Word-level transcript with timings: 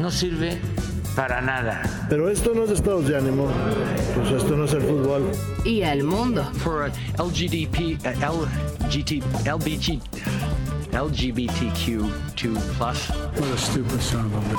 no 0.00 0.10
sirve 0.10 0.58
para 1.14 1.40
nada. 1.40 1.82
Pero 2.08 2.30
esto 2.30 2.54
no 2.54 2.64
es 2.64 2.70
estados 2.70 3.06
de 3.06 3.16
ánimo, 3.16 3.48
pues 4.14 4.30
esto 4.42 4.56
no 4.56 4.64
es 4.64 4.72
el 4.72 4.82
fútbol. 4.82 5.30
Y 5.64 5.82
al 5.82 6.02
mundo. 6.04 6.42
For 6.64 6.90
LGDP, 7.18 7.98
uh, 8.04 8.46
LGT, 8.86 9.22
LBG, 9.44 10.00
LGBTQ2+. 10.92 12.10
What 13.38 13.52
a 13.52 13.58
stupid 13.58 14.00
son 14.00 14.26
of 14.26 14.32
a 14.34 14.54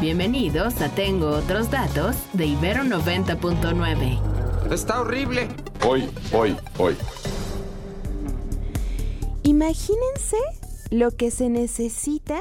Bienvenidos 0.00 0.80
a 0.82 0.88
Tengo 0.90 1.30
Otros 1.30 1.70
Datos 1.70 2.16
de 2.32 2.46
Ibero 2.46 2.82
90.9. 2.82 4.72
Está 4.72 5.00
horrible. 5.00 5.48
Hoy, 5.86 6.08
hoy, 6.32 6.56
hoy. 6.78 6.96
Imagínense 9.44 10.36
lo 10.90 11.12
que 11.12 11.30
se 11.30 11.48
necesita 11.48 12.40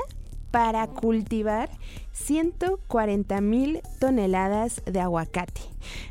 para 0.55 0.87
cultivar 0.87 1.69
140 2.13 3.41
mil 3.41 3.81
toneladas 3.99 4.81
de 4.85 5.01
aguacate. 5.01 5.59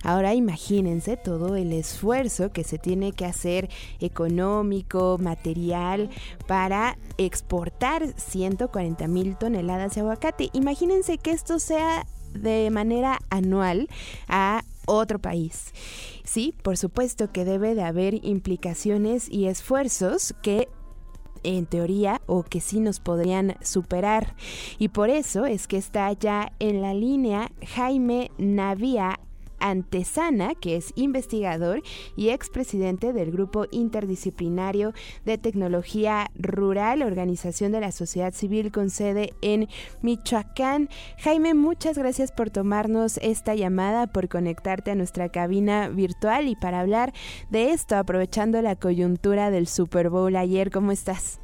Ahora 0.02 0.34
imagínense 0.34 1.16
todo 1.16 1.56
el 1.56 1.72
esfuerzo 1.72 2.52
que 2.52 2.62
se 2.62 2.76
tiene 2.76 3.12
que 3.12 3.24
hacer 3.24 3.70
económico, 4.00 5.16
material, 5.18 6.10
para 6.46 6.98
exportar 7.16 8.02
140 8.20 9.08
mil 9.08 9.34
toneladas 9.38 9.94
de 9.94 10.02
aguacate. 10.02 10.50
Imagínense 10.52 11.16
que 11.16 11.30
esto 11.30 11.58
sea 11.58 12.06
de 12.34 12.68
manera 12.70 13.20
anual 13.30 13.88
a 14.28 14.62
otro 14.84 15.20
país. 15.20 15.72
Sí, 16.24 16.54
por 16.62 16.76
supuesto 16.76 17.32
que 17.32 17.46
debe 17.46 17.74
de 17.74 17.82
haber 17.82 18.22
implicaciones 18.26 19.26
y 19.30 19.46
esfuerzos 19.46 20.34
que 20.42 20.68
en 21.44 21.66
teoría 21.66 22.20
o 22.26 22.42
que 22.42 22.60
sí 22.60 22.80
nos 22.80 23.00
podrían 23.00 23.56
superar. 23.62 24.34
Y 24.78 24.88
por 24.88 25.10
eso 25.10 25.46
es 25.46 25.68
que 25.68 25.76
está 25.76 26.12
ya 26.12 26.52
en 26.58 26.82
la 26.82 26.94
línea 26.94 27.50
Jaime 27.74 28.30
Navia 28.38 29.20
Antesana, 29.64 30.54
que 30.54 30.76
es 30.76 30.92
investigador 30.94 31.80
y 32.16 32.28
expresidente 32.28 33.14
del 33.14 33.32
Grupo 33.32 33.64
Interdisciplinario 33.70 34.92
de 35.24 35.38
Tecnología 35.38 36.30
Rural, 36.34 37.02
organización 37.02 37.72
de 37.72 37.80
la 37.80 37.90
sociedad 37.90 38.34
civil 38.34 38.70
con 38.70 38.90
sede 38.90 39.32
en 39.40 39.68
Michoacán. 40.02 40.90
Jaime, 41.18 41.54
muchas 41.54 41.96
gracias 41.96 42.30
por 42.30 42.50
tomarnos 42.50 43.16
esta 43.22 43.54
llamada, 43.54 44.06
por 44.06 44.28
conectarte 44.28 44.90
a 44.90 44.94
nuestra 44.94 45.30
cabina 45.30 45.88
virtual 45.88 46.46
y 46.46 46.56
para 46.56 46.80
hablar 46.80 47.14
de 47.48 47.70
esto, 47.70 47.96
aprovechando 47.96 48.60
la 48.60 48.76
coyuntura 48.76 49.50
del 49.50 49.66
Super 49.66 50.10
Bowl 50.10 50.36
ayer. 50.36 50.70
¿Cómo 50.70 50.92
estás? 50.92 51.40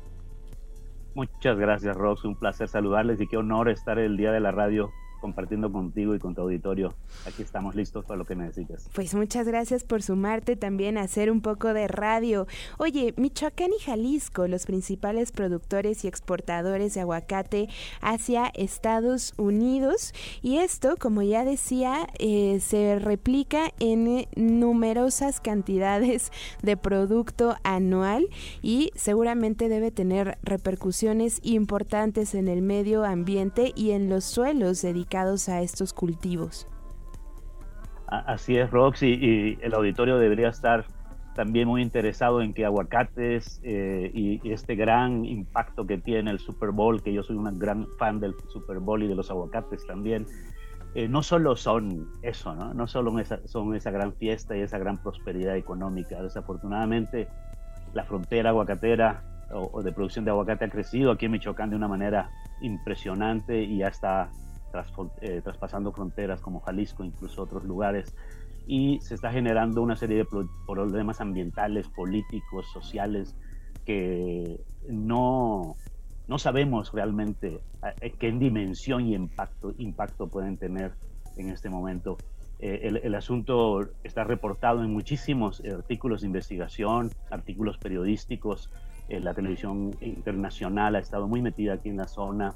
Muchas 1.15 1.59
gracias, 1.59 1.97
Rox. 1.97 2.27
Un 2.27 2.37
placer 2.37 2.69
saludarles 2.69 3.19
y 3.21 3.27
qué 3.27 3.39
honor 3.39 3.71
estar 3.71 3.99
el 3.99 4.19
día 4.19 4.31
de 4.31 4.41
la 4.41 4.53
radio 4.53 4.91
compartiendo 5.21 5.71
contigo 5.71 6.15
y 6.15 6.19
con 6.19 6.35
tu 6.35 6.43
auditorio. 6.43 6.95
Aquí 7.27 7.43
estamos 7.43 7.75
listos 7.75 8.05
para 8.05 8.19
lo 8.19 8.25
que 8.25 8.35
necesites. 8.35 8.89
Pues 8.95 9.15
muchas 9.15 9.47
gracias 9.47 9.85
por 9.85 10.03
sumarte 10.03 10.57
también 10.57 10.97
a 10.97 11.03
hacer 11.03 11.31
un 11.31 11.43
poco 11.43 11.75
de 11.75 11.87
radio. 11.89 12.47
Oye, 12.79 13.15
Michoacán 13.17 13.71
y 13.79 13.83
Jalisco, 13.83 14.49
los 14.49 14.67
principales 14.67 15.33
productores 15.33 16.05
y 16.05 16.09
exportadores 16.09 16.95
de 16.95 17.03
aguacate 17.03 17.69
hacia 18.01 18.47
Estados 18.55 19.35
Unidos. 19.37 20.15
Y 20.43 20.59
esto, 20.59 20.97
como 20.99 21.23
ya 21.23 21.45
decía, 21.45 22.09
eh, 22.19 22.61
se 22.61 22.99
replica 22.99 23.73
en 23.79 24.27
numerosas 24.37 25.41
cantidades 25.41 26.33
de 26.63 26.77
producto 26.77 27.57
anual 27.63 28.29
y 28.63 28.91
seguramente 28.95 29.69
debe 29.69 29.91
tener 29.91 30.39
repercusiones 30.43 31.41
importantes 31.43 32.35
en 32.35 32.49
el 32.49 32.63
medio 32.63 33.05
ambiente 33.05 33.73
y 33.77 33.91
en 33.91 34.09
los 34.09 34.25
suelos 34.25 34.81
dedicados 34.81 35.10
a 35.19 35.61
estos 35.61 35.93
cultivos. 35.93 36.67
Así 38.07 38.57
es, 38.57 38.71
Roxy, 38.71 39.07
y 39.07 39.59
el 39.63 39.75
auditorio 39.75 40.19
debería 40.19 40.49
estar 40.49 40.87
también 41.35 41.69
muy 41.69 41.81
interesado 41.81 42.43
en 42.43 42.53
que 42.53 42.65
aguacates 42.65 43.61
eh, 43.63 44.11
y, 44.13 44.51
este 44.51 44.75
gran 44.75 45.25
impacto 45.25 45.87
que 45.87 45.99
tiene 45.99 46.31
el 46.33 46.39
Super 46.41 46.71
Bowl, 46.71 47.03
que 47.03 47.13
yo 47.13 47.23
soy 47.23 47.37
un 47.37 47.59
gran 47.59 47.87
fan 47.99 48.19
del 48.19 48.35
Super 48.49 48.79
Bowl 48.79 49.03
y 49.03 49.09
de 49.09 49.15
los 49.15 49.31
aguacates 49.31 49.87
también, 49.87 50.27
eh, 50.95 51.07
no 51.09 51.23
solo 51.23 51.55
son 51.55 52.09
eso, 52.23 52.53
¿no? 52.55 52.75
no 52.75 52.89
solo 52.89 53.17
esa, 53.21 53.47
son 53.47 53.77
esa 53.77 53.93
gran 53.93 54.13
fiesta 54.15 54.57
y 54.57 54.61
esa 54.61 54.79
gran 54.79 54.99
prosperidad 54.99 55.57
económica. 55.57 56.21
Desafortunadamente, 56.21 57.29
la 57.95 58.05
frontera 58.05 58.51
aguacatera 58.51 59.23
o, 59.53 59.71
o 59.73 59.83
de 59.83 59.93
producción 59.93 60.25
de 60.25 60.33
aguacate 60.33 60.65
ha 60.65 60.71
crecido 60.71 61.13
aquí 61.13 61.27
en 61.27 61.33
Michoacán 61.33 61.71
de 61.71 61.77
una 61.77 61.87
manera 61.87 62.29
impresionante 62.61 63.63
y 63.63 63.79
ya 63.79 63.89
está 63.89 64.31
eh, 65.21 65.41
traspasando 65.43 65.93
fronteras 65.93 66.41
como 66.41 66.61
Jalisco, 66.61 67.05
incluso 67.05 67.43
otros 67.43 67.65
lugares, 67.65 68.15
y 68.67 69.01
se 69.01 69.15
está 69.15 69.33
generando 69.33 69.83
una 69.83 69.97
serie 69.97 70.19
de 70.19 70.27
problemas 70.67 71.21
ambientales, 71.21 71.89
políticos, 71.89 72.67
sociales, 72.73 73.35
que 73.85 74.61
no, 74.89 75.75
no 76.29 76.39
sabemos 76.39 76.93
realmente 76.93 77.61
eh, 78.01 78.13
qué 78.19 78.31
dimensión 78.31 79.07
y 79.07 79.15
impacto, 79.15 79.75
impacto 79.79 80.29
pueden 80.29 80.57
tener 80.57 80.93
en 81.37 81.51
este 81.51 81.69
momento. 81.69 82.17
Eh, 82.61 83.01
el, 83.03 83.15
asunto 83.15 83.81
está 84.05 84.23
reportado 84.23 84.85
en 84.85 84.93
muchísimos 84.93 85.63
artículos 85.65 86.21
de 86.21 86.27
investigación, 86.27 87.11
artículos 87.31 87.79
periodísticos. 87.79 88.71
la 89.09 89.35
televisión 89.35 89.97
internacional 90.03 90.95
ha 90.95 90.99
estado 90.99 91.27
muy 91.27 91.41
metida 91.43 91.75
aquí 91.75 91.89
en 91.89 91.97
la 91.97 92.07
zona. 92.07 92.55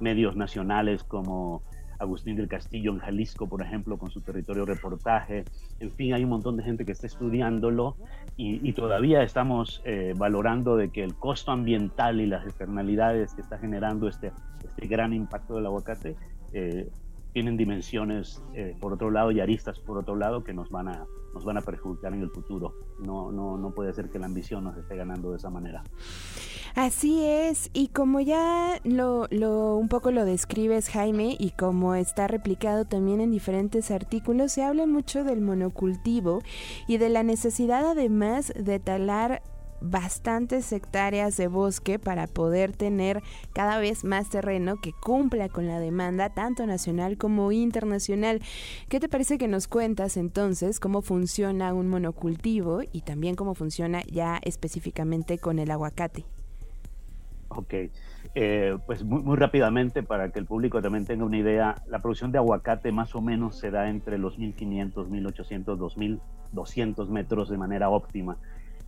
Medios 0.00 0.36
nacionales 0.36 1.04
como 1.04 1.62
Agustín 2.00 2.36
del 2.36 2.48
Castillo 2.48 2.92
en 2.92 2.98
Jalisco, 2.98 3.46
por 3.46 3.62
ejemplo, 3.62 3.98
con 3.98 4.10
su 4.10 4.22
territorio 4.22 4.64
reportaje. 4.64 5.44
En 5.80 5.90
fin, 5.90 6.14
hay 6.14 6.24
un 6.24 6.30
montón 6.30 6.56
de 6.56 6.62
gente 6.64 6.86
que 6.86 6.92
está 6.92 7.06
estudiándolo 7.06 7.96
y, 8.36 8.72
todavía 8.72 9.22
estamos 9.22 9.82
eh, 9.84 10.14
valorando 10.16 10.76
de 10.76 10.88
que 10.88 11.04
el 11.04 11.14
costo 11.14 11.52
ambiental 11.52 12.20
y 12.20 12.26
las 12.26 12.44
externalidades 12.46 13.34
que 13.34 13.42
está 13.42 13.58
generando 13.58 14.08
este, 14.08 14.32
este 14.64 14.86
gran 14.86 15.12
impacto 15.12 15.56
del 15.56 15.66
aguacate 15.66 16.16
eh, 16.54 16.88
tienen 17.32 17.56
dimensiones 17.56 18.42
eh, 18.54 18.76
por 18.80 18.92
otro 18.92 19.10
lado 19.10 19.30
y 19.30 19.40
aristas 19.40 19.78
por 19.78 19.98
otro 19.98 20.16
lado 20.16 20.44
que 20.44 20.52
nos 20.52 20.70
van 20.70 20.88
a 20.88 21.06
nos 21.32 21.44
van 21.44 21.58
a 21.58 21.60
perjudicar 21.60 22.12
en 22.12 22.22
el 22.22 22.30
futuro. 22.30 22.74
No, 22.98 23.30
no, 23.30 23.56
no 23.56 23.70
puede 23.70 23.92
ser 23.92 24.10
que 24.10 24.18
la 24.18 24.26
ambición 24.26 24.64
nos 24.64 24.76
esté 24.76 24.96
ganando 24.96 25.30
de 25.30 25.36
esa 25.36 25.50
manera. 25.50 25.84
Así 26.74 27.24
es, 27.24 27.70
y 27.72 27.88
como 27.88 28.20
ya 28.20 28.80
lo, 28.84 29.26
lo, 29.30 29.76
un 29.76 29.88
poco 29.88 30.10
lo 30.12 30.24
describes 30.24 30.88
Jaime 30.88 31.36
y 31.38 31.50
como 31.50 31.94
está 31.94 32.28
replicado 32.28 32.84
también 32.84 33.20
en 33.20 33.30
diferentes 33.30 33.90
artículos, 33.90 34.52
se 34.52 34.62
habla 34.62 34.86
mucho 34.86 35.24
del 35.24 35.40
monocultivo 35.40 36.42
y 36.86 36.98
de 36.98 37.08
la 37.08 37.22
necesidad 37.22 37.90
además 37.90 38.52
de 38.56 38.78
talar 38.78 39.42
bastantes 39.80 40.72
hectáreas 40.72 41.36
de 41.36 41.48
bosque 41.48 41.98
para 41.98 42.26
poder 42.26 42.72
tener 42.72 43.22
cada 43.52 43.78
vez 43.78 44.04
más 44.04 44.30
terreno 44.30 44.76
que 44.80 44.92
cumpla 44.92 45.48
con 45.48 45.66
la 45.66 45.80
demanda 45.80 46.30
tanto 46.30 46.66
nacional 46.66 47.16
como 47.16 47.52
internacional. 47.52 48.40
¿Qué 48.88 49.00
te 49.00 49.08
parece 49.08 49.38
que 49.38 49.48
nos 49.48 49.68
cuentas 49.68 50.16
entonces 50.16 50.80
cómo 50.80 51.02
funciona 51.02 51.74
un 51.74 51.88
monocultivo 51.88 52.80
y 52.92 53.02
también 53.02 53.36
cómo 53.36 53.54
funciona 53.54 54.02
ya 54.10 54.38
específicamente 54.42 55.38
con 55.38 55.58
el 55.58 55.70
aguacate? 55.70 56.24
Ok, 57.48 57.74
eh, 58.36 58.78
pues 58.86 59.02
muy, 59.02 59.22
muy, 59.22 59.36
rápidamente 59.36 60.04
para 60.04 60.30
que 60.30 60.38
el 60.38 60.46
público 60.46 60.80
también 60.80 61.04
tenga 61.04 61.24
una 61.24 61.36
idea, 61.36 61.74
la 61.88 61.98
producción 61.98 62.30
de 62.30 62.38
aguacate 62.38 62.92
más 62.92 63.16
o 63.16 63.20
menos 63.20 63.58
se 63.58 63.72
da 63.72 63.90
entre 63.90 64.18
los 64.18 64.38
1500, 64.38 65.08
1800, 65.08 65.76
2200 65.76 67.10
metros 67.10 67.48
de 67.48 67.58
manera 67.58 67.90
óptima. 67.90 68.36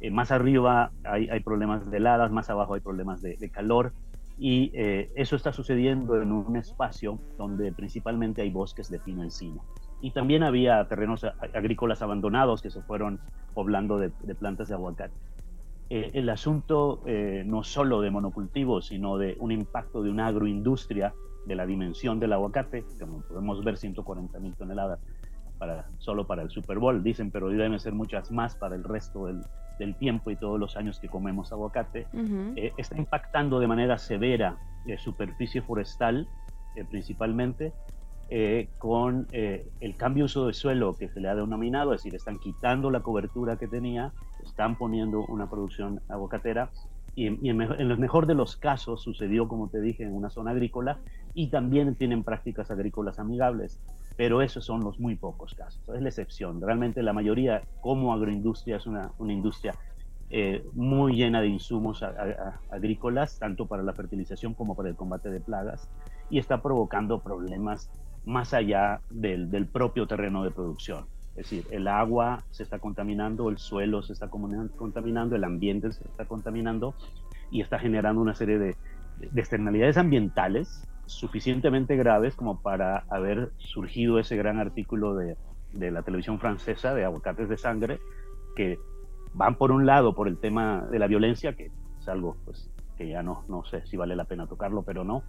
Eh, 0.03 0.11
más 0.11 0.31
arriba 0.31 0.91
hay, 1.05 1.31
hay, 1.31 1.41
problemas 1.41 1.91
de 1.91 1.97
heladas, 1.97 2.31
más 2.31 2.51
abajo 2.51 2.75
hay 2.75 2.81
problemas 2.81 3.23
de, 3.23 3.37
de 3.37 3.49
calor 3.49 3.95
y 4.39 4.73
eh, 4.75 5.09
eso 5.15 5.37
está 5.37 5.53
sucediendo 5.53 6.21
en 6.21 6.33
un 6.33 6.57
espacio 6.57 7.19
donde 7.39 7.73
principalmente 7.73 8.43
hay 8.43 8.51
bosques 8.51 8.91
de 8.91 8.99
pino 8.99 9.23
encino. 9.23 9.63
Y 10.01 10.11
también 10.11 10.43
había 10.43 10.85
terrenos 10.89 11.25
agrícolas 11.55 12.03
abandonados 12.03 12.61
que 12.61 12.71
se 12.71 12.83
fueron 12.83 13.21
poblando 13.55 13.99
de, 13.99 14.11
de 14.25 14.35
plantas 14.35 14.67
de 14.69 14.75
aguacate. 14.75 15.15
eh, 15.91 16.11
el 16.15 16.29
asunto 16.29 17.03
eh, 17.07 17.45
no 17.47 17.63
solo 17.63 18.01
de 18.01 18.11
monocultivos, 18.11 18.87
sino 18.87 19.17
de 19.17 19.37
un 19.39 19.53
impacto 19.53 20.03
de 20.03 20.11
una 20.11 20.27
agroindustria 20.27 21.15
de 21.47 21.55
la 21.55 21.65
dimensión 21.65 22.19
del 22.19 22.33
aguacate, 22.33 22.85
como 22.99 23.21
podemos 23.23 23.63
ver 23.63 23.77
140 23.77 24.41
mil 24.41 24.57
toneladas 24.57 24.99
para, 25.59 25.87
solo 25.99 26.27
para 26.27 26.43
el 26.43 26.51
Super 26.51 26.81
Bowl, 26.81 27.03
dicen, 27.03 27.31
pero 27.31 27.49
deben 27.49 27.79
ser 27.79 27.93
muchas 27.93 28.33
más 28.33 28.57
para 28.57 28.75
el 28.75 28.83
resto 28.83 29.27
del, 29.27 29.43
del 29.79 29.95
tiempo 29.97 30.31
y 30.31 30.37
todos 30.37 30.59
los 30.59 30.77
años 30.77 31.01
que 31.01 31.09
comemos 31.09 31.53
aguacate, 31.53 32.07
eh, 32.57 32.73
está 32.77 32.97
impactando 32.97 33.61
de 33.61 33.67
manera 33.67 33.99
severa 33.99 34.57
la 34.87 34.99
superficie 34.99 35.63
forestal 35.63 36.29
principalmente, 36.91 37.73
con 38.79 39.27
el 39.31 39.95
cambio 39.99 40.23
de 40.23 40.25
uso 40.25 40.47
de 40.47 40.55
suelo 40.55 40.95
que 40.95 41.09
se 41.09 41.21
le 41.21 41.29
ha 41.29 41.35
denominado, 41.35 41.93
es 41.93 42.03
decir, 42.03 42.15
están 42.15 42.39
quitando 42.39 42.91
la 42.91 43.01
cobertura 43.01 43.59
que 43.59 43.69
tenía 43.69 44.13
están 44.45 44.77
poniendo 44.77 45.25
una 45.27 45.49
producción 45.49 46.01
aguacatera 46.09 46.71
y, 47.15 47.27
en, 47.27 47.61
el 47.61 47.99
mejor 47.99 48.27
de 48.27 48.35
los 48.35 48.57
casos 48.57 49.03
sucedió, 49.03 49.49
como 49.49 49.69
te 49.69 49.81
dije, 49.81 50.03
en 50.03 50.15
una 50.15 50.31
zona 50.31 50.53
agrícola 50.53 50.99
y 51.35 51.49
también 51.49 51.95
tienen 51.95 52.25
prácticas 52.25 52.71
agrícolas 52.71 53.19
amigables, 53.19 53.81
pero 54.23 54.41
esos 54.41 54.65
son 54.65 54.85
los 54.85 55.01
muy 55.01 55.17
pocos 55.17 55.53
casos, 55.53 55.83
es 55.93 56.01
la 56.01 56.09
excepción. 56.09 56.61
Realmente 56.61 57.03
la 57.03 57.13
mayoría, 57.13 57.63
como 57.81 58.13
agroindustria, 58.13 58.77
es 58.77 58.87
una, 58.87 59.11
una 59.19 59.33
industria 59.33 59.75
eh, 60.31 60.65
muy 60.75 61.17
llena 61.17 61.41
de 61.41 61.49
insumos 61.49 62.05
agrícolas, 62.71 63.41
tanto 63.41 63.67
para 63.67 63.83
la 63.83 63.93
fertilización 63.95 64.55
como 64.55 64.77
para 64.77 64.91
el 64.91 64.95
combate 64.95 65.29
de 65.29 65.41
plagas, 65.41 65.91
y 66.31 66.39
está 66.39 66.63
provocando 66.63 67.19
problemas 67.19 67.91
más 68.25 68.55
allá 68.55 69.01
del, 69.11 69.51
del 69.51 69.67
propio 69.67 70.07
terreno 70.07 70.45
de 70.45 70.53
producción. 70.53 71.07
Es 71.31 71.51
decir, 71.51 71.65
el 71.73 71.89
agua 71.89 72.45
se 72.53 72.63
está 72.63 72.79
contaminando, 72.79 73.51
el 73.51 73.59
suelo 73.59 74.03
se 74.03 74.13
está 74.13 74.29
contaminando, 74.29 75.35
el 75.35 75.43
ambiente 75.43 75.91
se 75.91 76.05
está 76.05 76.27
contaminando 76.27 76.95
y 77.51 77.61
está 77.61 77.81
generando 77.81 78.23
una 78.23 78.37
serie 78.37 78.61
de, 78.61 78.77
externalidades 79.35 79.97
ambientales 79.97 80.87
suficientemente 81.13 81.97
graves 81.97 82.35
como 82.35 82.61
para 82.61 83.05
haber 83.09 83.53
surgido 83.59 84.19
ese 84.19 84.37
gran 84.37 84.59
artículo 84.59 85.15
de, 85.15 85.37
la 85.73 86.03
televisión 86.03 86.39
francesa 86.39 86.95
de 86.95 87.05
aguacates 87.05 87.49
de 87.49 87.57
sangre 87.57 87.99
que 88.57 88.79
van 89.33 89.57
por 89.57 89.73
un 89.73 89.87
lado 89.87 90.15
por 90.15 90.29
el 90.29 90.39
tema 90.39 90.87
de 90.91 90.99
la 90.99 91.07
violencia, 91.07 91.55
que 91.55 91.71
es 91.99 92.09
algo 92.09 92.37
pues, 92.45 92.71
que 92.99 93.09
ya 93.09 93.23
no, 93.23 93.43
no 93.49 93.65
sé 93.65 93.87
si 93.87 93.97
vale 93.97 94.15
la 94.15 94.25
pena 94.25 94.47
tocarlo, 94.47 94.83
pero 94.83 95.05
no, 95.05 95.23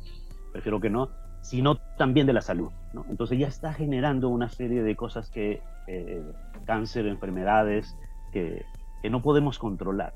prefiero 0.52 0.82
que 0.82 0.90
no, 0.90 1.10
sino 1.42 1.78
también 1.98 2.28
de 2.28 2.34
la 2.34 2.42
salud. 2.42 2.72
¿no? 2.94 3.06
Entonces 3.10 3.40
ya 3.40 3.48
está 3.48 3.74
generando 3.74 4.30
una 4.30 4.50
serie 4.50 4.84
de 4.84 4.96
cosas 4.96 5.30
que, 5.30 5.62
eh, 5.88 6.24
cáncer, 6.66 7.08
enfermedades, 7.08 7.96
que, 8.32 8.66
que, 9.02 9.10
no 9.10 9.22
podemos 9.22 9.60
controlar. 9.60 10.14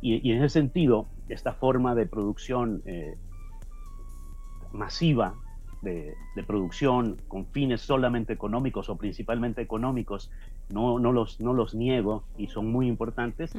Y, 0.00 0.30
en 0.30 0.42
ese 0.42 0.60
sentido, 0.60 1.06
esta 1.28 1.52
forma 1.52 1.94
de 1.94 2.06
producción 2.06 2.82
eh, 2.86 3.16
masiva 4.72 5.34
de, 5.82 6.14
producción 6.46 7.16
con 7.28 7.46
fines 7.46 7.80
solamente 7.80 8.32
económicos 8.32 8.88
o 8.88 8.96
principalmente 8.96 9.60
económicos, 9.60 10.30
no, 10.70 10.98
no, 10.98 11.12
los, 11.12 11.40
no 11.40 11.52
los 11.52 11.74
niego 11.74 12.24
y 12.36 12.48
son 12.48 12.70
muy 12.70 12.88
importantes, 12.88 13.52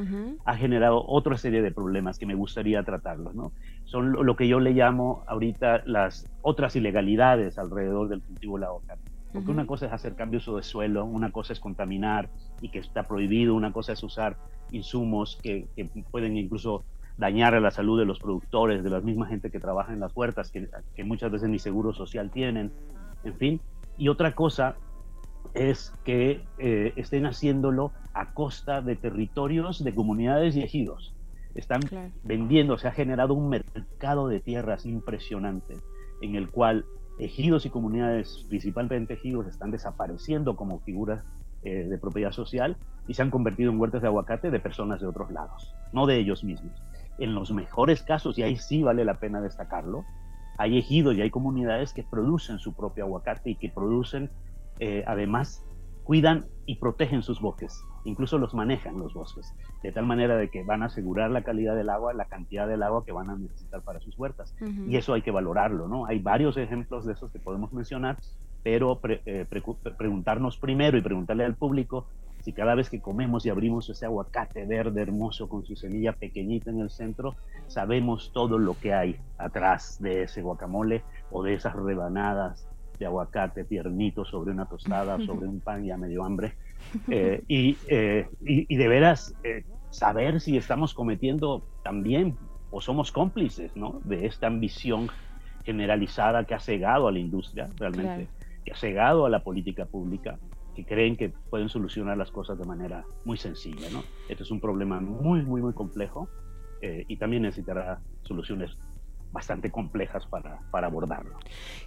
ha 0.45 0.55
generado 0.55 1.03
otra 1.07 1.37
serie 1.37 1.61
de 1.61 1.71
problemas 1.71 2.17
que 2.17 2.25
me 2.25 2.35
gustaría 2.35 2.83
tratarlos. 2.83 3.35
¿no? 3.35 3.51
Son 3.85 4.11
lo, 4.11 4.35
que 4.35 4.47
yo 4.47 4.59
le 4.59 4.71
llamo 4.71 5.23
ahorita 5.27 5.83
las 5.85 6.29
otras 6.41 6.75
ilegalidades 6.75 7.57
alrededor 7.57 8.09
del 8.09 8.21
cultivo 8.21 8.57
de 8.57 8.61
la 8.61 8.67
aguacate. 8.67 9.01
Porque 9.31 9.51
una 9.51 9.67
cosa 9.67 9.85
es 9.85 9.93
hacer 9.93 10.15
cambios 10.15 10.47
de 10.47 10.63
suelo, 10.63 11.05
una 11.05 11.31
cosa 11.31 11.53
es 11.53 11.59
contaminar 11.59 12.29
y 12.61 12.69
que 12.69 12.79
está 12.79 13.03
prohibido, 13.03 13.53
una 13.53 13.71
cosa 13.71 13.93
es 13.93 14.01
usar 14.01 14.37
insumos 14.71 15.37
que, 15.43 15.67
que 15.75 15.85
pueden 16.09 16.35
incluso 16.35 16.83
dañar 17.19 17.53
a 17.53 17.59
la 17.59 17.69
salud 17.69 17.99
de 17.99 18.05
los 18.05 18.17
productores, 18.17 18.81
de 18.81 18.89
la 18.89 19.01
misma 19.01 19.27
gente 19.27 19.51
que 19.51 19.59
trabaja 19.59 19.93
en 19.93 19.99
las 19.99 20.15
huertas, 20.15 20.49
que, 20.51 20.69
que 20.95 21.03
muchas 21.03 21.31
veces 21.31 21.49
ni 21.49 21.59
seguro 21.59 21.93
social 21.93 22.31
tienen, 22.31 22.71
en 23.25 23.35
fin. 23.35 23.61
Y 23.97 24.07
otra 24.07 24.33
cosa 24.33 24.75
es 25.53 25.93
que 26.05 26.41
eh, 26.57 26.93
estén 26.95 27.25
haciéndolo 27.25 27.91
a 28.13 28.33
costa 28.33 28.81
de 28.81 28.95
territorios, 28.95 29.83
de 29.83 29.93
comunidades 29.93 30.55
y 30.55 30.63
ejidos. 30.63 31.13
Están 31.55 31.81
vendiendo, 32.23 32.77
se 32.77 32.87
ha 32.87 32.91
generado 32.91 33.33
un 33.33 33.49
mercado 33.49 34.29
de 34.29 34.39
tierras 34.39 34.85
impresionante 34.85 35.75
en 36.21 36.35
el 36.35 36.49
cual 36.49 36.85
ejidos 37.17 37.65
y 37.65 37.69
comunidades, 37.69 38.45
principalmente 38.47 39.15
ejidos, 39.15 39.47
están 39.47 39.71
desapareciendo 39.71 40.55
como 40.55 40.79
figuras 40.79 41.25
eh, 41.63 41.85
de 41.89 41.97
propiedad 41.97 42.31
social 42.31 42.77
y 43.07 43.15
se 43.15 43.23
han 43.23 43.31
convertido 43.31 43.71
en 43.71 43.79
huertas 43.79 44.01
de 44.01 44.07
aguacate 44.07 44.51
de 44.51 44.59
personas 44.61 45.01
de 45.01 45.07
otros 45.07 45.31
lados, 45.31 45.75
no 45.91 46.05
de 46.05 46.17
ellos 46.17 46.45
mismos 46.45 46.71
en 47.19 47.35
los 47.35 47.51
mejores 47.51 48.03
casos, 48.03 48.37
y 48.37 48.43
ahí 48.43 48.55
sí 48.55 48.81
vale 48.81 49.05
la 49.05 49.19
pena 49.19 49.41
destacarlo, 49.41 50.05
hay 50.57 50.77
ejidos 50.77 51.15
y 51.15 51.21
hay 51.21 51.29
comunidades 51.29 51.93
que 51.93 52.03
producen 52.03 52.59
su 52.59 52.73
propio 52.73 53.05
aguacate 53.05 53.51
y 53.51 53.55
que 53.55 53.69
producen, 53.69 54.29
eh, 54.79 55.03
además, 55.07 55.65
cuidan 56.03 56.47
y 56.65 56.75
protegen 56.75 57.21
sus 57.21 57.39
bosques, 57.39 57.85
incluso 58.03 58.37
los 58.37 58.53
manejan 58.53 58.99
los 58.99 59.13
bosques, 59.13 59.53
de 59.83 59.91
tal 59.91 60.05
manera 60.05 60.37
de 60.37 60.49
que 60.49 60.63
van 60.63 60.81
a 60.83 60.87
asegurar 60.87 61.29
la 61.29 61.43
calidad 61.43 61.75
del 61.75 61.89
agua, 61.89 62.13
la 62.13 62.25
cantidad 62.25 62.67
del 62.67 62.83
agua 62.83 63.05
que 63.05 63.11
van 63.11 63.29
a 63.29 63.37
necesitar 63.37 63.83
para 63.83 63.99
sus 63.99 64.17
huertas. 64.17 64.55
Y 64.87 64.97
eso 64.97 65.13
hay 65.13 65.21
que 65.21 65.31
valorarlo, 65.31 65.87
¿no? 65.87 66.07
Hay 66.07 66.19
varios 66.19 66.57
ejemplos 66.57 67.05
de 67.05 67.13
esos 67.13 67.31
que 67.31 67.39
podemos 67.39 67.71
mencionar, 67.73 68.17
pero 68.63 68.99
eh, 69.07 69.45
preguntarnos 69.97 70.57
primero 70.57 70.97
y 70.97 71.01
preguntarle 71.01 71.45
al 71.45 71.55
público 71.55 72.07
si 72.41 72.53
cada 72.53 72.75
vez 72.75 72.89
que 72.89 73.01
comemos 73.01 73.45
y 73.45 73.49
abrimos 73.49 73.89
ese 73.89 74.05
aguacate 74.05 74.65
verde 74.65 75.01
hermoso 75.01 75.49
con 75.49 75.65
su 75.65 75.75
semilla 75.75 76.13
pequeñita 76.13 76.69
en 76.69 76.79
el 76.79 76.89
centro, 76.89 77.35
sabemos 77.67 78.31
todo 78.33 78.57
lo 78.57 78.77
que 78.79 78.93
hay 78.93 79.17
atrás 79.37 79.97
de 80.01 80.23
ese 80.23 80.41
guacamole 80.41 81.03
o 81.31 81.43
de 81.43 81.53
esas 81.53 81.75
rebanadas 81.75 82.67
de 82.97 83.05
aguacate 83.05 83.63
tiernito 83.63 84.25
sobre 84.25 84.51
una 84.51 84.65
tostada, 84.65 85.17
sobre 85.25 85.47
un 85.47 85.59
pan 85.59 85.83
ya 85.83 85.97
medio 85.97 86.23
hambre. 86.23 86.53
Eh, 87.09 87.43
eh, 87.49 88.27
y, 88.41 88.73
y, 88.73 88.75
de 88.77 88.87
veras 88.87 89.35
eh, 89.43 89.63
saber 89.89 90.39
si 90.39 90.57
estamos 90.57 90.93
cometiendo 90.93 91.63
también 91.83 92.37
o 92.71 92.79
somos 92.81 93.11
cómplices 93.11 93.75
¿no? 93.75 93.99
de 94.05 94.25
esta 94.25 94.47
ambición 94.47 95.09
generalizada 95.65 96.45
que 96.45 96.55
ha 96.55 96.59
cegado 96.59 97.07
a 97.07 97.11
la 97.11 97.19
industria 97.19 97.69
realmente, 97.77 98.27
que 98.63 98.71
ha 98.71 98.75
cegado 98.75 99.25
a 99.25 99.29
la 99.29 99.43
política 99.43 99.85
pública 99.85 100.39
creen 100.83 101.17
que 101.17 101.29
pueden 101.29 101.69
solucionar 101.69 102.17
las 102.17 102.31
cosas 102.31 102.57
de 102.57 102.65
manera 102.65 103.05
muy 103.25 103.37
sencilla. 103.37 103.89
¿no? 103.91 104.03
Este 104.27 104.43
es 104.43 104.51
un 104.51 104.59
problema 104.59 104.99
muy, 104.99 105.41
muy, 105.43 105.61
muy 105.61 105.73
complejo 105.73 106.29
eh, 106.81 107.05
y 107.07 107.17
también 107.17 107.43
necesitará 107.43 108.01
soluciones 108.23 108.77
bastante 109.31 109.69
complejas 109.69 110.25
para, 110.25 110.59
para, 110.71 110.87
abordarlo. 110.87 111.37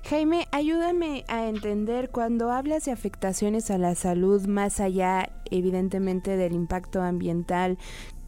Jaime, 0.04 0.46
ayúdame 0.52 1.24
a 1.28 1.48
entender 1.48 2.10
cuando 2.10 2.52
hablas 2.52 2.84
de 2.84 2.92
afectaciones 2.92 3.70
a 3.70 3.78
la 3.78 3.94
salud 3.96 4.46
más 4.46 4.78
allá 4.80 5.28
evidentemente 5.50 6.36
del 6.36 6.52
impacto 6.52 7.02
ambiental 7.02 7.78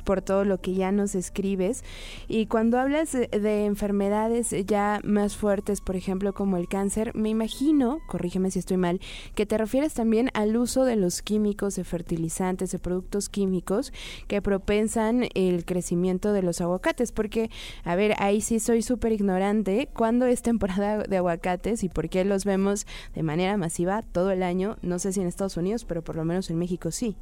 por 0.05 0.23
todo 0.23 0.45
lo 0.45 0.61
que 0.61 0.75
ya 0.75 0.93
nos 0.93 1.15
escribes. 1.15 1.83
Y 2.29 2.47
cuando 2.47 2.79
hablas 2.79 3.13
de, 3.13 3.65
enfermedades 3.65 4.55
ya 4.67 5.01
más 5.03 5.37
fuertes, 5.37 5.81
por 5.81 5.97
ejemplo, 5.97 6.33
como 6.33 6.57
el 6.57 6.69
cáncer, 6.69 7.15
me 7.15 7.31
imagino, 7.31 8.01
corrígeme 8.07 8.51
si 8.51 8.59
estoy 8.59 8.77
mal, 8.77 9.01
que 9.35 9.47
te 9.47 9.59
refieres 9.59 9.95
también 9.95 10.31
al 10.35 10.57
uso 10.57 10.85
de 10.85 10.97
los 10.97 11.23
químicos, 11.23 11.77
de 11.77 11.85
fertilizantes, 11.85 12.71
de 12.71 12.79
productos 12.79 13.29
químicos 13.29 13.93
que 14.29 14.43
propensan 14.43 15.29
el 15.35 15.65
crecimiento 15.65 16.33
de 16.33 16.43
los 16.43 16.61
aguacates. 16.61 17.13
Porque, 17.13 17.51
a 17.85 17.97
ver, 17.97 18.15
ahí 18.19 18.41
sí 18.41 18.61
soy 18.61 18.83
súper 18.83 19.13
ignorante. 19.13 19.89
¿Cuándo 19.93 20.27
es 20.27 20.43
temporada 20.43 20.99
de 21.09 21.17
aguacates 21.17 21.83
y 21.83 21.89
por 21.89 22.09
qué 22.09 22.25
los 22.25 22.45
vemos 22.45 22.87
de 23.15 23.23
manera 23.23 23.57
masiva 23.57 24.03
todo 24.03 24.31
el 24.31 24.43
año? 24.43 24.77
No 24.83 24.99
sé 24.99 25.13
si 25.13 25.21
en 25.21 25.27
Estados 25.27 25.57
Unidos, 25.57 25.85
pero 25.85 26.03
por 26.03 26.17
lo 26.17 26.25
menos 26.25 26.51
en 26.51 26.59
México 26.59 26.91
sí. 26.91 27.17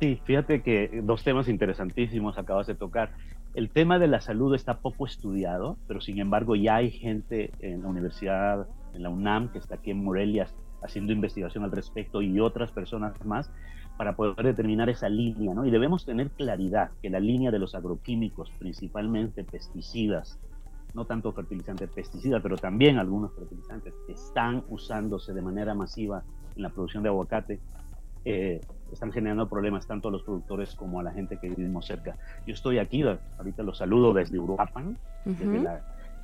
Sí, 0.00 0.18
fíjate 0.24 0.62
que 0.62 1.02
dos 1.04 1.22
temas 1.22 1.46
interesantísimos 1.46 2.38
acabas 2.38 2.66
de 2.66 2.74
tocar. 2.74 3.10
El 3.52 3.68
tema 3.68 3.98
de 3.98 4.08
la 4.08 4.22
salud 4.22 4.54
está 4.54 4.78
poco 4.78 5.06
estudiado, 5.06 5.76
pero 5.86 6.00
sin 6.00 6.18
embargo 6.20 6.56
ya 6.56 6.76
hay 6.76 6.90
gente 6.90 7.50
en 7.60 7.82
la 7.82 7.88
universidad, 7.88 8.66
en 8.94 9.02
la 9.02 9.10
UNAM, 9.10 9.52
que 9.52 9.58
está 9.58 9.74
aquí 9.74 9.90
en 9.90 10.02
Morelia 10.02 10.48
haciendo 10.82 11.12
investigación 11.12 11.64
al 11.64 11.72
respecto 11.72 12.22
y 12.22 12.40
otras 12.40 12.72
personas 12.72 13.12
más 13.26 13.50
para 13.98 14.16
poder 14.16 14.42
determinar 14.42 14.88
esa 14.88 15.10
línea, 15.10 15.52
¿no? 15.52 15.66
Y 15.66 15.70
debemos 15.70 16.06
tener 16.06 16.30
claridad 16.30 16.92
que 17.02 17.10
la 17.10 17.20
línea 17.20 17.50
de 17.50 17.58
los 17.58 17.74
agroquímicos, 17.74 18.50
principalmente 18.58 19.44
pesticidas, 19.44 20.40
no 20.94 21.04
tanto 21.04 21.30
fertilizantes, 21.32 21.90
pesticidas, 21.90 22.40
pero 22.42 22.56
también 22.56 22.96
algunos 22.96 23.34
fertilizantes, 23.34 23.92
están 24.08 24.64
usándose 24.70 25.34
de 25.34 25.42
manera 25.42 25.74
masiva 25.74 26.22
en 26.56 26.62
la 26.62 26.70
producción 26.70 27.02
de 27.02 27.10
aguacate, 27.10 27.60
eh, 28.24 28.60
están 28.92 29.12
generando 29.12 29.48
problemas 29.48 29.86
tanto 29.86 30.08
a 30.08 30.10
los 30.10 30.22
productores 30.22 30.74
como 30.74 31.00
a 31.00 31.02
la 31.02 31.12
gente 31.12 31.38
que 31.38 31.48
vivimos 31.48 31.86
cerca. 31.86 32.16
Yo 32.46 32.54
estoy 32.54 32.78
aquí, 32.78 33.02
ahorita 33.38 33.62
los 33.62 33.78
saludo 33.78 34.12
desde 34.12 34.38
Uruapan, 34.38 34.98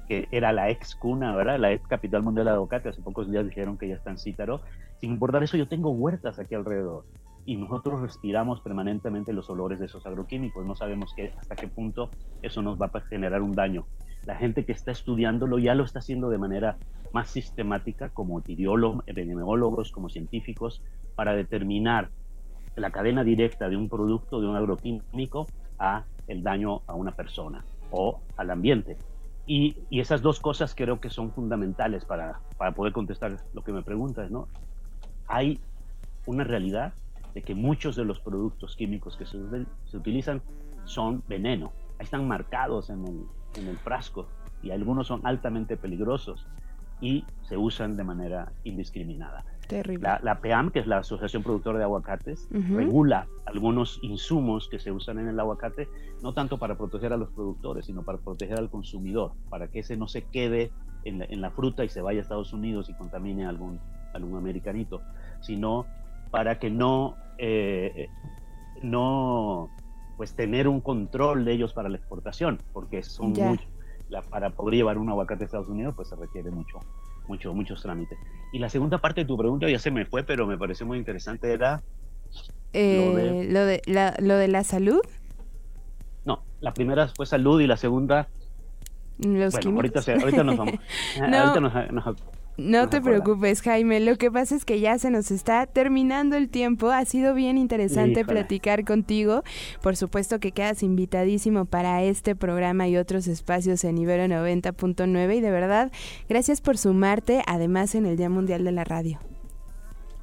que 0.09 0.29
era 0.31 0.53
la 0.53 0.71
ex 0.71 0.95
cuna, 0.95 1.35
¿verdad? 1.35 1.59
La 1.59 1.73
ex 1.73 1.87
capital 1.87 2.23
mundial 2.23 2.47
de 2.47 2.53
aguacate. 2.53 2.89
Hace 2.89 3.03
pocos 3.03 3.31
días 3.31 3.45
dijeron 3.45 3.77
que 3.79 3.89
ya 3.89 3.95
está 3.95 4.11
en 4.11 4.19
Cítaro. 4.19 4.61
Sin 5.01 5.13
importar 5.13 5.43
eso, 5.43 5.57
yo 5.57 5.69
tengo 5.69 5.91
huertas 5.91 6.39
aquí 6.39 6.55
alrededor. 6.55 7.05
y 7.49 7.57
nosotros 7.57 8.01
respiramos 8.01 8.61
permanentemente 8.61 9.33
los 9.33 9.49
olores 9.49 9.79
de 9.79 9.87
esos 9.87 10.05
agroquímicos. 10.05 10.67
No 10.67 10.75
sabemos 10.75 11.15
qué, 11.15 11.33
hasta 11.39 11.55
qué 11.55 11.69
punto 11.69 12.11
eso 12.43 12.61
nos 12.61 12.77
va 12.77 12.91
a 12.93 13.01
generar 13.03 13.41
un 13.41 13.53
daño. 13.53 13.87
La 14.25 14.35
gente 14.35 14.65
que 14.65 14.73
está 14.73 14.91
estudiándolo 14.91 15.61
ya 15.61 15.77
lo 15.77 15.85
está 15.85 16.01
haciendo 16.01 16.29
de 16.29 16.39
manera 16.39 16.77
más 17.13 17.31
sistemática, 17.31 18.09
como 18.09 18.41
epidemiólogos, 18.41 19.93
como 19.93 20.09
científicos, 20.09 20.83
para 21.17 21.35
determinar 21.35 22.11
la 22.77 22.91
cadena 22.91 23.25
directa 23.25 23.69
de 23.69 23.77
un 23.77 23.89
producto, 23.89 24.41
de 24.41 24.47
un 24.47 24.55
agroquímico, 24.55 25.47
a 25.79 26.05
el 26.29 26.43
daño 26.43 26.83
a 26.87 26.95
una 26.95 27.13
persona 27.13 27.65
o 27.91 28.21
al 28.37 28.51
ambiente. 28.51 28.97
Y, 29.47 29.77
y 29.91 30.01
esas 30.01 30.23
dos 30.23 30.41
cosas 30.41 30.75
creo 30.75 31.01
que 31.01 31.09
son 31.09 31.33
fundamentales 31.33 32.05
para, 32.05 32.41
para 32.59 32.73
poder 32.73 32.93
contestar 32.93 33.37
lo 33.55 33.63
que 33.63 33.73
me 33.73 33.83
preguntas, 33.83 34.31
¿no? 34.31 34.49
Hay 35.29 35.61
una 36.27 36.45
realidad 36.45 36.93
de 37.35 37.43
que 37.43 37.55
muchos 37.55 37.97
de 37.97 38.05
los 38.05 38.21
productos 38.21 38.77
químicos 38.77 39.17
que 39.17 39.27
se, 39.27 39.39
se 39.85 39.97
utilizan 39.97 40.43
son 40.85 41.23
veneno. 41.29 41.73
Están 41.99 42.27
marcados 42.27 42.91
en 42.91 43.07
el, 43.07 43.25
en 43.55 43.69
el 43.69 43.79
frasco 43.79 44.27
y 44.63 44.71
algunos 44.71 45.07
son 45.07 45.21
altamente 45.25 45.77
peligrosos 45.77 46.47
y 47.01 47.25
se 47.43 47.57
usan 47.57 47.97
de 47.97 48.05
manera 48.05 48.53
indiscriminada. 48.65 49.45
Terrible. 49.69 50.03
La, 50.07 50.21
la, 50.23 50.41
PEAM, 50.41 50.71
que 50.71 50.79
es 50.79 50.87
la 50.87 50.99
Asociación 50.99 51.43
Productora 51.43 51.79
de 51.79 51.85
Aguacates, 51.85 52.49
uh 52.51 52.55
-huh. 52.55 52.77
regula 52.77 53.27
algunos 53.47 53.99
insumos 54.03 54.69
que 54.69 54.79
se 54.79 54.93
usan 54.93 55.19
en 55.19 55.29
el 55.29 55.41
aguacate, 55.41 55.89
no 56.23 56.33
tanto 56.33 56.59
para 56.59 56.77
proteger 56.77 57.13
a 57.13 57.17
los 57.17 57.31
productores, 57.31 57.87
sino 57.87 58.03
para 58.03 58.19
proteger 58.19 58.59
al 58.59 58.71
consumidor, 58.71 59.33
para 59.51 59.69
que 59.69 59.81
ese 59.81 59.97
no 59.97 60.07
se 60.09 60.23
quede 60.23 60.71
en 61.05 61.19
la, 61.19 61.25
en 61.27 61.41
la 61.41 61.51
fruta 61.51 61.85
y 61.85 61.89
se 61.89 62.01
vaya 62.01 62.21
a 62.21 62.23
Estados 62.23 62.53
Unidos 62.53 62.89
y 62.89 62.95
contamine 62.95 63.47
a 63.47 63.49
algún, 63.49 63.81
algún 64.15 64.37
americanito, 64.37 65.01
sino 65.41 65.87
para 66.31 66.59
que 66.59 66.71
no, 66.71 67.17
eh, 67.39 68.09
no, 68.83 69.71
pues 70.17 70.35
tener 70.35 70.69
un 70.69 70.81
control 70.81 71.45
de 71.45 71.53
ellos 71.53 71.73
para 71.73 71.89
la 71.89 71.97
exportación, 71.97 72.61
porque 72.73 73.03
son 73.03 73.33
muy, 73.33 73.61
la, 74.09 74.23
para 74.23 74.51
poder 74.51 74.75
llevar 74.75 74.99
un 74.99 75.09
aguacate 75.09 75.45
a 75.45 75.47
Estados 75.47 75.69
Unidos, 75.69 75.95
pues 75.97 76.09
se 76.09 76.17
requiere 76.17 76.51
mucho, 76.51 76.79
mucho, 77.29 77.55
muchos 77.55 77.83
trámites. 77.83 78.19
Y 78.53 78.59
la 78.59 78.69
segunda 78.69 78.99
parte 78.99 79.23
de 79.23 79.27
tu 79.27 79.37
pregunta 79.37 79.69
ya 79.69 79.79
se 79.79 79.91
me 79.91 80.07
fue, 80.07 80.23
pero 80.23 80.47
me 80.47 80.57
pareció 80.57 80.87
muy 80.87 80.99
interesante, 80.99 81.53
era... 81.53 81.83
Eh, 82.73 83.05
lo, 83.05 83.17
de... 83.17 83.45
Lo, 83.53 83.67
de 83.67 83.83
la, 83.87 84.15
¿Lo 84.21 84.37
de 84.37 84.49
la 84.49 84.65
salud? 84.65 85.01
No, 86.25 86.43
la 86.61 86.73
primera 86.75 87.09
fue 87.09 87.27
salud 87.27 87.61
y 87.61 87.67
la 87.67 87.77
segunda... 87.77 88.29
Los 89.19 89.55
bueno, 89.55 89.77
ahorita, 89.77 90.01
ahorita, 90.21 90.45
nos 90.45 90.57
vamos. 90.59 90.75
no. 91.19 91.39
ahorita 91.39 91.61
nos, 91.61 91.93
nos, 91.93 92.17
no 92.59 92.89
te 92.89 93.03
preocupes, 93.03 93.61
Jaime. 93.61 94.01
Lo 94.01 94.17
que 94.17 94.31
pasa 94.31 94.57
es 94.57 94.65
que 94.65 94.81
ya 94.81 94.99
se 94.99 95.11
nos 95.11 95.31
está 95.31 95.67
terminando 95.67 96.37
el 96.37 96.49
tiempo. 96.49 96.91
Ha 96.91 97.05
sido 97.05 97.35
bien 97.35 97.59
interesante 97.59 98.21
Híjole. 98.21 98.41
platicar 98.41 98.85
contigo. 98.85 99.43
Por 99.83 99.97
supuesto 99.97 100.41
que 100.41 100.53
quedas 100.53 100.83
invitadísimo 100.83 101.67
para 101.67 102.03
este 102.03 102.35
programa 102.35 102.89
y 102.89 102.97
otros 102.97 103.27
espacios 103.27 103.85
en 103.85 103.99
Ibero 103.99 104.25
90.9. 104.25 105.37
Y 105.37 105.41
de 105.41 105.51
verdad, 105.51 105.93
gracias 106.29 106.61
por 106.61 106.79
sumarte, 106.79 107.43
además 107.47 107.95
en 107.95 108.07
el 108.07 108.17
Día 108.17 108.31
Mundial 108.31 108.65
de 108.65 108.73
la 108.73 108.85
Radio. 108.85 109.19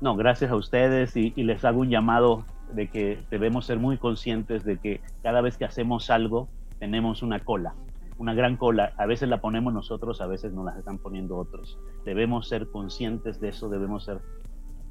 No, 0.01 0.15
gracias 0.15 0.49
a 0.49 0.55
ustedes 0.55 1.15
y, 1.15 1.33
y 1.35 1.43
les 1.43 1.63
hago 1.63 1.81
un 1.81 1.89
llamado 1.89 2.45
de 2.73 2.87
que 2.87 3.19
debemos 3.29 3.67
ser 3.67 3.77
muy 3.77 3.97
conscientes 3.97 4.63
de 4.63 4.77
que 4.77 5.01
cada 5.21 5.41
vez 5.41 5.57
que 5.57 5.65
hacemos 5.65 6.09
algo 6.09 6.49
tenemos 6.79 7.21
una 7.21 7.39
cola 7.39 7.75
una 8.23 8.33
gran 8.33 8.55
cola. 8.55 8.93
A 8.97 9.05
veces 9.05 9.27
la 9.27 9.41
ponemos 9.41 9.73
nosotros, 9.73 10.21
a 10.21 10.27
veces 10.27 10.53
nos 10.53 10.65
la 10.65 10.77
están 10.79 10.97
poniendo 10.97 11.37
otros. 11.37 11.77
Debemos 12.05 12.47
ser 12.47 12.67
conscientes 12.67 13.39
de 13.39 13.49
eso, 13.49 13.69
debemos 13.69 14.05
ser 14.05 14.21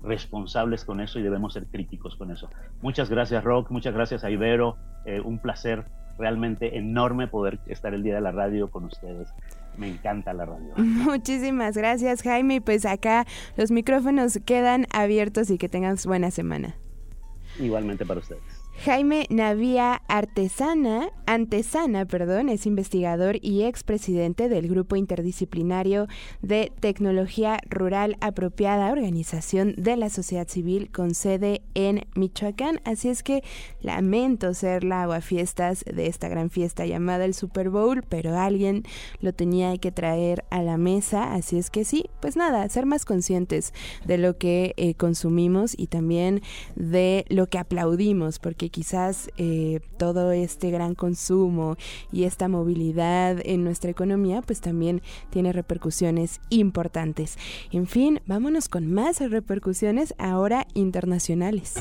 responsables 0.02 0.84
con 0.84 1.00
eso 1.00 1.18
y 1.18 1.22
debemos 1.22 1.54
ser 1.54 1.66
críticos 1.66 2.14
con 2.16 2.30
eso. 2.30 2.50
Muchas 2.82 3.08
gracias, 3.08 3.42
Rock. 3.42 3.70
Muchas 3.70 3.94
gracias 3.94 4.22
a 4.22 4.30
Ibero. 4.30 4.76
Eh, 5.06 5.20
un 5.20 5.38
placer 5.38 5.86
realmente 6.18 6.76
enorme 6.76 7.26
poder 7.26 7.58
estar 7.66 7.94
el 7.94 8.02
día 8.02 8.16
de 8.16 8.20
la 8.20 8.32
radio 8.32 8.70
con 8.70 8.84
ustedes. 8.84 9.30
Me 9.78 9.88
encanta 9.88 10.34
la 10.34 10.44
radio. 10.44 10.74
Muchísimas 10.76 11.74
gracias, 11.74 12.22
Jaime. 12.22 12.60
Pues 12.60 12.84
acá 12.84 13.26
los 13.56 13.70
micrófonos 13.70 14.38
quedan 14.44 14.86
abiertos 14.92 15.50
y 15.50 15.56
que 15.56 15.70
tengas 15.70 16.04
buena 16.04 16.30
semana. 16.30 16.76
Igualmente 17.58 18.04
para 18.04 18.20
ustedes. 18.20 18.61
Jaime 18.84 19.26
Navía 19.30 20.02
Artesana, 20.08 21.10
Antesana, 21.24 22.04
perdón, 22.04 22.48
es 22.48 22.66
investigador 22.66 23.36
y 23.40 23.62
expresidente 23.62 24.48
del 24.48 24.66
Grupo 24.66 24.96
Interdisciplinario 24.96 26.08
de 26.40 26.72
Tecnología 26.80 27.60
Rural 27.70 28.16
Apropiada, 28.20 28.90
organización 28.90 29.76
de 29.76 29.96
la 29.96 30.10
sociedad 30.10 30.48
civil 30.48 30.90
con 30.90 31.14
sede 31.14 31.62
en 31.74 32.08
Michoacán. 32.16 32.80
Así 32.84 33.08
es 33.08 33.22
que 33.22 33.44
lamento 33.80 34.52
ser 34.52 34.82
la 34.82 35.02
aguafiestas 35.02 35.84
de 35.84 36.08
esta 36.08 36.28
gran 36.28 36.50
fiesta 36.50 36.84
llamada 36.84 37.24
el 37.24 37.34
Super 37.34 37.70
Bowl, 37.70 38.02
pero 38.08 38.36
alguien 38.36 38.82
lo 39.20 39.32
tenía 39.32 39.78
que 39.78 39.92
traer 39.92 40.44
a 40.50 40.60
la 40.60 40.76
mesa. 40.76 41.34
Así 41.34 41.56
es 41.56 41.70
que 41.70 41.84
sí, 41.84 42.06
pues 42.20 42.34
nada, 42.34 42.68
ser 42.68 42.86
más 42.86 43.04
conscientes 43.04 43.74
de 44.04 44.18
lo 44.18 44.38
que 44.38 44.74
eh, 44.76 44.94
consumimos 44.94 45.78
y 45.78 45.86
también 45.86 46.42
de 46.74 47.26
lo 47.28 47.48
que 47.48 47.58
aplaudimos, 47.58 48.40
porque 48.40 48.71
quizás 48.72 49.30
eh, 49.36 49.78
todo 49.98 50.32
este 50.32 50.72
gran 50.72 50.96
consumo 50.96 51.76
y 52.10 52.24
esta 52.24 52.48
movilidad 52.48 53.36
en 53.44 53.62
nuestra 53.62 53.92
economía 53.92 54.42
pues 54.42 54.60
también 54.60 55.02
tiene 55.30 55.52
repercusiones 55.52 56.40
importantes. 56.48 57.38
En 57.70 57.86
fin, 57.86 58.20
vámonos 58.26 58.68
con 58.68 58.92
más 58.92 59.20
repercusiones 59.20 60.14
ahora 60.18 60.66
internacionales. 60.74 61.74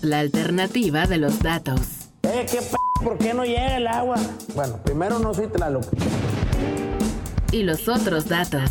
La 0.00 0.20
alternativa 0.20 1.06
de 1.06 1.18
los 1.18 1.40
datos. 1.40 1.80
Eh, 2.22 2.46
¿qué 2.50 2.58
p 2.58 2.76
¿Por 3.04 3.18
qué 3.18 3.34
no 3.34 3.44
llega 3.44 3.76
el 3.76 3.86
agua? 3.86 4.16
Bueno, 4.54 4.78
primero 4.82 5.18
no 5.18 5.34
soy 5.34 5.48
Tlaloc. 5.48 5.84
Y 7.50 7.62
los 7.62 7.88
otros 7.88 8.28
datos. 8.28 8.70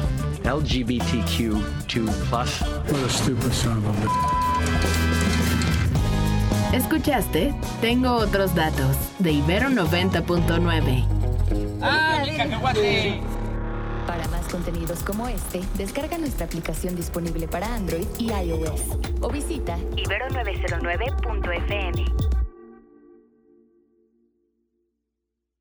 LGBTQ2+. 0.43 2.91
What 2.91 3.03
a 3.03 3.09
stupid 3.09 3.53
son 3.53 3.77
of 3.77 3.87
a 3.87 3.91
Escuchaste 6.75 7.53
Tengo 7.81 8.13
otros 8.15 8.55
datos 8.55 8.95
de 9.19 9.33
Ibero 9.33 9.69
90.9. 9.69 11.05
¡Ah, 11.81 12.23
cacahuate! 12.37 13.19
Para 14.07 14.25
más 14.29 14.47
contenidos 14.47 15.03
como 15.03 15.27
este, 15.27 15.61
descarga 15.77 16.17
nuestra 16.17 16.45
aplicación 16.45 16.95
disponible 16.95 17.47
para 17.47 17.75
Android 17.75 18.07
y 18.17 18.31
iOS 18.31 18.81
o 19.21 19.29
visita 19.29 19.77
ibero909.fm. 19.95 22.05